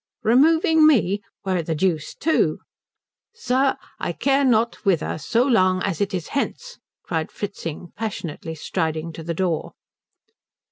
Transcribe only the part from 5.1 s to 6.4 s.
so long as it is